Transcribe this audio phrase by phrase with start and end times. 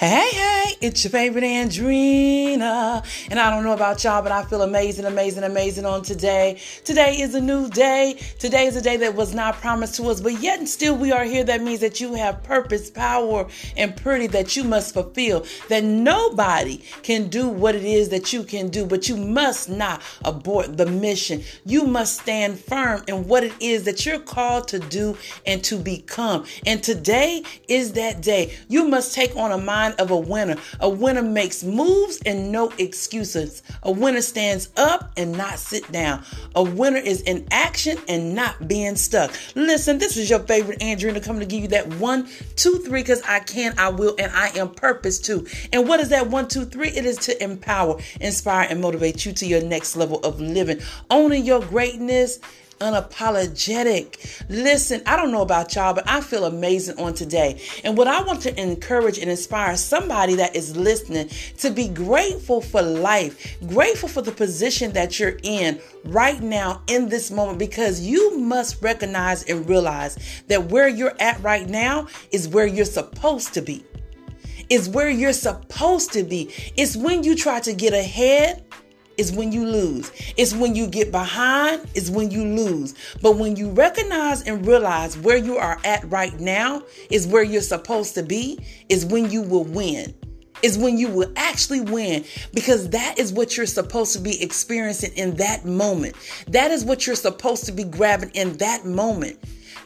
[0.00, 3.04] Hey, hey, it's your favorite Andrina.
[3.30, 6.58] And I don't know about y'all, but I feel amazing, amazing, amazing on today.
[6.84, 8.18] Today is a new day.
[8.38, 11.12] Today is a day that was not promised to us, but yet and still we
[11.12, 11.44] are here.
[11.44, 13.46] That means that you have purpose, power,
[13.76, 15.44] and pretty that you must fulfill.
[15.68, 20.02] That nobody can do what it is that you can do, but you must not
[20.24, 21.42] abort the mission.
[21.66, 25.76] You must stand firm in what it is that you're called to do and to
[25.76, 26.46] become.
[26.64, 28.56] And today is that day.
[28.68, 30.56] You must take on a mind of a winner.
[30.78, 33.62] A winner makes moves and no excuses.
[33.82, 36.24] A winner stands up and not sit down.
[36.54, 39.32] A winner is in action and not being stuck.
[39.54, 43.22] Listen, this is your favorite Andrina coming to give you that one, two, three, because
[43.22, 45.46] I can, I will, and I am purpose too.
[45.72, 46.88] And what is that one, two, three?
[46.88, 50.80] It is to empower, inspire, and motivate you to your next level of living.
[51.10, 52.38] Owning your greatness
[52.80, 54.44] unapologetic.
[54.48, 57.60] Listen, I don't know about y'all, but I feel amazing on today.
[57.84, 62.60] And what I want to encourage and inspire somebody that is listening to be grateful
[62.60, 68.00] for life, grateful for the position that you're in right now in this moment, because
[68.00, 73.54] you must recognize and realize that where you're at right now is where you're supposed
[73.54, 73.84] to be.
[74.70, 76.54] Is where you're supposed to be.
[76.76, 78.64] It's when you try to get ahead
[79.16, 80.10] is when you lose.
[80.36, 82.94] It's when you get behind, is when you lose.
[83.22, 87.60] But when you recognize and realize where you are at right now is where you're
[87.60, 88.58] supposed to be,
[88.88, 90.14] is when you will win.
[90.62, 95.12] Is when you will actually win because that is what you're supposed to be experiencing
[95.14, 96.16] in that moment.
[96.48, 99.38] That is what you're supposed to be grabbing in that moment.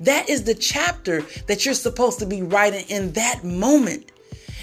[0.00, 4.11] That is the chapter that you're supposed to be writing in that moment.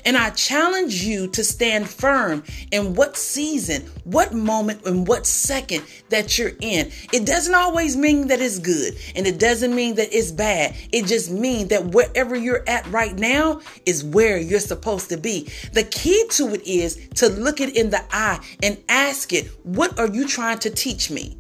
[0.05, 5.83] And I challenge you to stand firm in what season, what moment, and what second
[6.09, 6.91] that you're in.
[7.13, 10.75] It doesn't always mean that it's good and it doesn't mean that it's bad.
[10.91, 15.49] It just means that wherever you're at right now is where you're supposed to be.
[15.73, 19.99] The key to it is to look it in the eye and ask it, What
[19.99, 21.38] are you trying to teach me?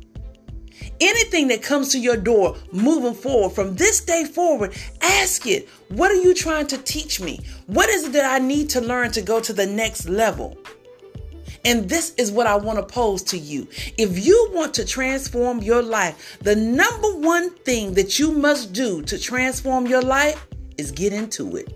[1.01, 6.11] Anything that comes to your door moving forward from this day forward, ask it, what
[6.11, 7.39] are you trying to teach me?
[7.67, 10.57] What is it that I need to learn to go to the next level?
[11.65, 13.67] And this is what I want to pose to you.
[13.97, 19.01] If you want to transform your life, the number one thing that you must do
[19.03, 21.73] to transform your life is get into it.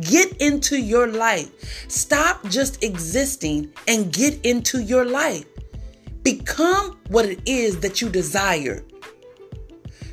[0.00, 1.50] Get into your life.
[1.88, 5.44] Stop just existing and get into your life.
[6.22, 8.84] Become what it is that you desire.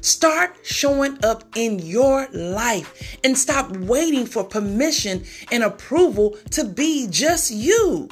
[0.01, 7.07] Start showing up in your life and stop waiting for permission and approval to be
[7.09, 8.07] just you.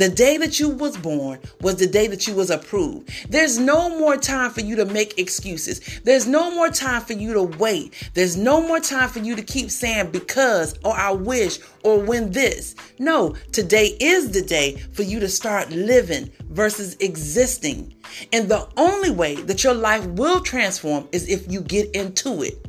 [0.00, 3.10] The day that you was born was the day that you was approved.
[3.30, 6.00] There's no more time for you to make excuses.
[6.04, 8.10] There's no more time for you to wait.
[8.14, 12.30] There's no more time for you to keep saying because or I wish or when
[12.30, 12.74] this.
[12.98, 17.94] No, today is the day for you to start living versus existing.
[18.32, 22.66] And the only way that your life will transform is if you get into it.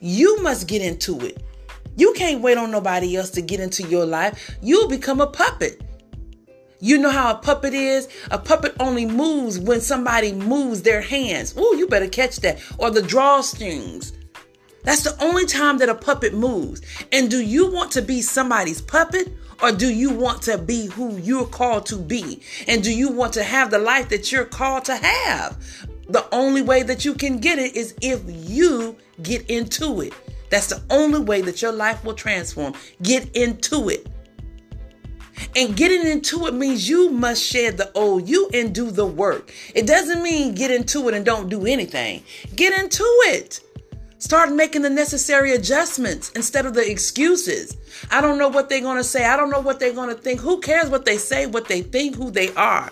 [0.00, 1.40] You must get into it.
[1.94, 4.56] You can't wait on nobody else to get into your life.
[4.60, 5.84] You'll become a puppet.
[6.80, 8.08] You know how a puppet is?
[8.30, 11.54] A puppet only moves when somebody moves their hands.
[11.56, 12.60] Oh, you better catch that.
[12.78, 14.12] Or the drawstrings.
[14.84, 16.80] That's the only time that a puppet moves.
[17.12, 19.32] And do you want to be somebody's puppet?
[19.60, 22.42] Or do you want to be who you're called to be?
[22.68, 25.62] And do you want to have the life that you're called to have?
[26.08, 30.14] The only way that you can get it is if you get into it.
[30.48, 32.74] That's the only way that your life will transform.
[33.02, 34.06] Get into it.
[35.56, 39.52] And getting into it means you must shed the old you and do the work.
[39.74, 42.22] It doesn't mean get into it and don't do anything.
[42.54, 43.60] Get into it.
[44.18, 47.76] Start making the necessary adjustments instead of the excuses.
[48.10, 49.24] I don't know what they're going to say.
[49.24, 50.40] I don't know what they're going to think.
[50.40, 52.90] Who cares what they say, what they think, who they are?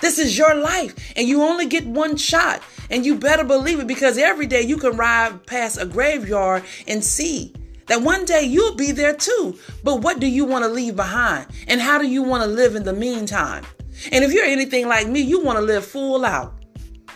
[0.00, 2.62] This is your life, and you only get one shot.
[2.90, 7.04] And you better believe it because every day you can ride past a graveyard and
[7.04, 7.52] see
[7.88, 9.58] that one day you'll be there too.
[9.82, 11.46] But what do you want to leave behind?
[11.66, 13.64] And how do you want to live in the meantime?
[14.12, 16.54] And if you're anything like me, you want to live full out.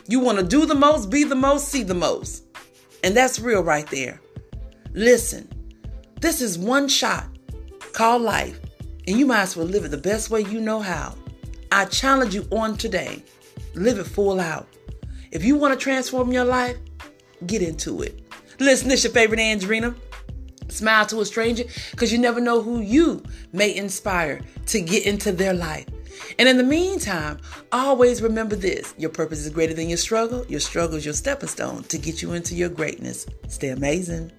[0.08, 2.44] You want to do the most, be the most, see the most.
[3.04, 4.20] And that's real right there.
[4.92, 5.48] Listen,
[6.20, 7.26] this is one shot
[7.92, 8.58] called life,
[9.06, 11.14] and you might as well live it the best way you know how.
[11.70, 13.22] I challenge you on today
[13.74, 14.68] live it full out.
[15.30, 16.76] If you want to transform your life,
[17.46, 18.20] get into it.
[18.58, 19.94] Listen, this your favorite Andrina.
[20.72, 23.22] Smile to a stranger because you never know who you
[23.52, 25.86] may inspire to get into their life.
[26.38, 27.38] And in the meantime,
[27.72, 30.46] always remember this your purpose is greater than your struggle.
[30.46, 33.26] Your struggle is your stepping stone to get you into your greatness.
[33.48, 34.32] Stay amazing.